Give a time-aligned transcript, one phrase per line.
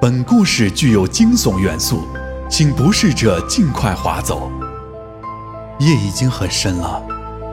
[0.00, 2.06] 本故事具有惊悚元素，
[2.48, 4.48] 请不适者尽快划走。
[5.80, 7.02] 夜已经很深了，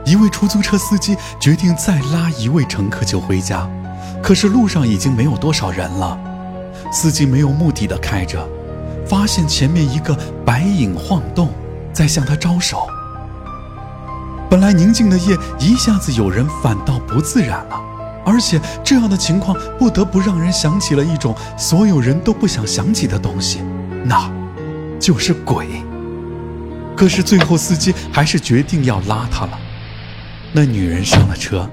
[0.04, 3.68] 一位出租车司机决定再拉一位乘客就回家，
[4.22, 6.16] 可是路上已经没有多少人了。
[6.92, 8.48] 司机没有目的的开着，
[9.04, 11.52] 发现前面一个白影晃动，
[11.92, 12.86] 在向他招手。
[14.48, 17.80] 本来宁静的夜一下子有人反倒不自然了，
[18.26, 23.60] 而且这样的情况不得不让人想起了一种所有人都不想想起的东西，
[24.04, 24.28] 那，
[24.98, 25.68] 就是鬼。
[26.96, 29.58] 可是最后司机还是决定要拉他了。
[30.52, 31.70] 那女人上了车，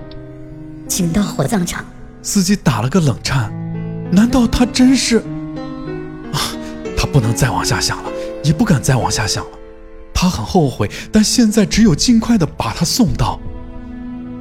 [0.87, 1.83] 请到火葬场。
[2.21, 3.51] 司机打了个冷颤，
[4.11, 5.17] 难道他真是？
[6.33, 6.39] 啊，
[6.95, 8.11] 他不能再往下想了，
[8.43, 9.51] 也不敢再往下想了。
[10.13, 13.39] 他很后悔，但现在只有尽快的把他送到。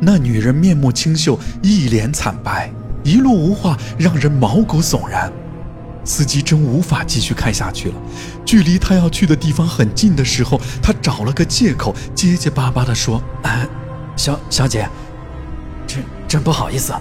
[0.05, 2.69] 那女人面目清秀，一脸惨白，
[3.05, 5.33] 一路无话，让人毛骨悚然。
[6.05, 7.95] 司机真无法继续开下去了。
[8.45, 13.65] 距离他要去的地方很近的时候，他找了个借口，结结巴巴地说：“哎，
[14.17, 14.89] 小小姐，
[15.87, 16.93] 真真不好意思，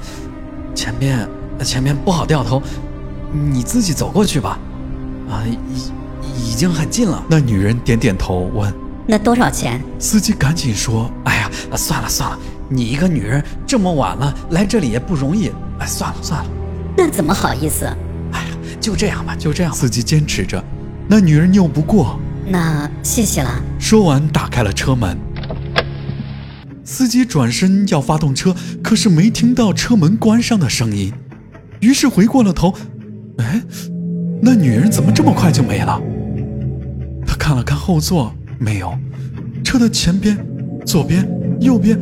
[0.75, 1.27] 前面
[1.63, 2.61] 前面不好掉头，
[3.33, 4.59] 你自己走过去吧。
[5.27, 5.91] 啊，已。”
[6.37, 7.23] 已经很近了。
[7.27, 8.71] 那女人点点头，问
[9.11, 15.51] ：“那多少钱？”司机赶紧说：“哎呀，算了算了，你一个女人这么晚了来这里也不容易。
[15.79, 16.49] 哎，算了算了。”
[16.95, 17.85] 那怎么好意思？
[18.31, 18.47] 哎呀，
[18.79, 19.73] 就这样吧，就这样。
[19.73, 20.63] 司机坚持着，
[21.09, 22.17] 那女人拗不过。
[22.47, 23.61] 那谢谢了。
[23.77, 25.17] 说完，打开了车门。
[26.85, 31.13] 司机转身要发动车，可是没听到车门关上的声音，
[31.81, 32.73] 于是回过了头。
[33.39, 33.61] 哎，
[34.41, 36.01] 那女人怎么这么快就没了？
[37.27, 38.89] 他看了看后座，没有；
[39.63, 40.37] 车的前边、
[40.85, 41.27] 左边、
[41.59, 41.99] 右边、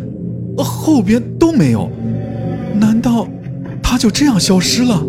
[0.58, 1.90] 后边都没有。
[2.76, 3.26] 难道
[3.82, 5.02] 他就这样消失了？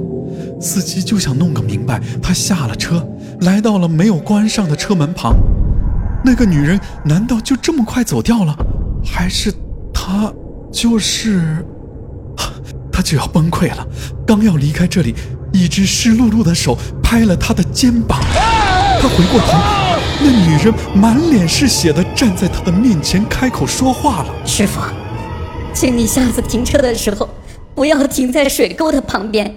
[0.61, 2.01] 司机就想弄个明白。
[2.23, 3.05] 他下了车，
[3.41, 5.35] 来到了没有关上的车门旁。
[6.25, 8.55] 那个女人难道就这么快走掉了？
[9.05, 9.53] 还是
[9.93, 10.33] 他
[10.73, 11.67] 就是……
[12.93, 13.85] 他就要崩溃了。
[14.25, 15.17] 刚要离开这里，
[15.53, 18.21] 一只湿漉漉的手拍了他的肩膀。
[19.01, 19.80] 他回过头。
[20.23, 24.79] 那女人满脸是血的站在他的面前，开口说话了：“师傅，
[25.73, 27.27] 请你下次停车的时候，
[27.75, 29.55] 不要停在水沟的旁边。”